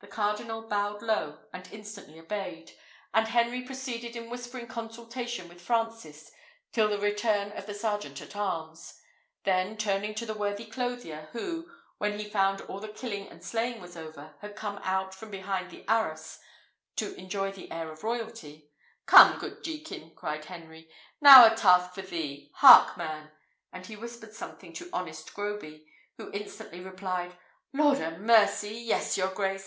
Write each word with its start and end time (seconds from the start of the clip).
The 0.00 0.16
cardinal 0.16 0.62
bowed 0.66 1.02
low, 1.02 1.40
and 1.52 1.68
instantly 1.70 2.18
obeyed; 2.18 2.72
and 3.12 3.28
Henry 3.28 3.60
proceeded 3.62 4.16
in 4.16 4.30
whispering 4.30 4.66
consultation 4.66 5.46
with 5.46 5.60
Francis 5.60 6.32
till 6.72 6.88
the 6.88 6.98
return 6.98 7.52
of 7.52 7.66
the 7.66 7.74
sergeant 7.74 8.20
at 8.22 8.34
arms; 8.34 8.98
then 9.44 9.76
turning 9.76 10.14
to 10.14 10.24
the 10.26 10.34
worthy 10.34 10.64
clothier, 10.64 11.28
who, 11.32 11.70
when 11.98 12.18
he 12.18 12.24
found 12.24 12.62
all 12.62 12.80
the 12.80 12.88
killing 12.88 13.28
and 13.28 13.44
slaying 13.44 13.78
was 13.82 13.94
over, 13.96 14.34
had 14.40 14.56
come 14.56 14.78
out 14.82 15.14
from 15.14 15.30
behind 15.30 15.70
the 15.70 15.84
arras 15.86 16.38
to 16.96 17.14
enjoy 17.16 17.52
the 17.52 17.70
air 17.70 17.92
of 17.92 18.02
royalty, 18.02 18.70
"Come, 19.06 19.38
good 19.38 19.62
Jekin," 19.62 20.14
cried 20.16 20.46
Henry, 20.46 20.88
"now 21.20 21.44
a 21.46 21.54
task 21.54 21.92
for 21.92 22.02
thee. 22.02 22.50
Hark, 22.56 22.96
man!" 22.96 23.30
and 23.70 23.84
he 23.86 23.96
whispered 23.96 24.32
something 24.32 24.72
to 24.72 24.88
honest 24.94 25.34
Groby, 25.34 25.86
who 26.16 26.32
instantly 26.32 26.80
replied, 26.80 27.36
"Lord 27.74 27.98
'a 27.98 28.18
mercy! 28.18 28.74
yes, 28.74 29.16
your 29.18 29.28
grace! 29.32 29.58